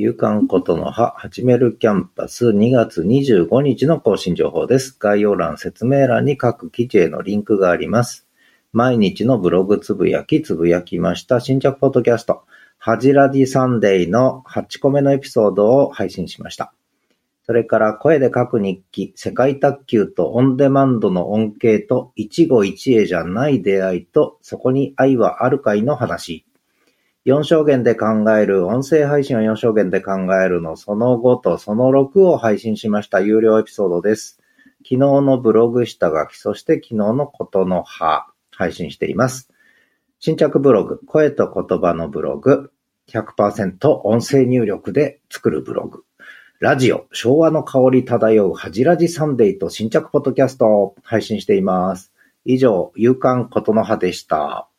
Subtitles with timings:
[0.00, 4.96] 夕刊ことの葉、始めるキャンパス2月25日の更新情報です。
[4.98, 8.26] 概要欄、説明欄に各記事へのリンクがあります。
[8.72, 11.38] 毎日のブログつぶやき、つぶやきました。
[11.38, 12.44] 新着ポッドキャスト、
[12.78, 16.72] はじらじサンデーの8個目のエピソードを配信しました。
[17.44, 26.46] それから声で書く日記、世界卓球とオンデマンドの恩恵と一期一会じゃない出会いとそこに愛はあるかいの話。
[27.26, 30.12] 4証言で考える、音声配信を4証言で考
[30.42, 34.40] えるのその5とその6を配信しました有料エピソードです。
[34.78, 39.50] 昨日のブログ下書き、そして昨日のことの葉、配信しています。
[40.18, 42.72] 新着ブログ、声と言葉のブログ、
[43.10, 46.04] 100%音声入力で作るブログ。
[46.58, 52.14] ラジオ、昭和の香り漂うはじらじサンデーと新着ポッドキャストを配信しています。
[52.46, 54.69] 以上、夕刊ことの葉でした。